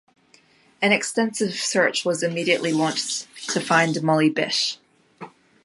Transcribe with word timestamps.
An 0.81 0.91
extensive 0.91 1.53
search 1.53 2.03
was 2.05 2.23
immediately 2.23 2.73
launched 2.73 3.27
to 3.49 3.59
find 3.61 4.01
Molly 4.01 4.31
Bish. 4.31 4.79